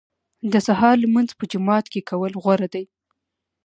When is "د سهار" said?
0.51-0.95